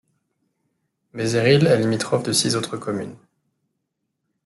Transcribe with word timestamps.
Bézéril 1.13 1.67
est 1.67 1.77
limitrophe 1.77 2.23
de 2.23 2.33
six 2.33 2.55
autres 2.55 2.75
communes. 2.75 3.15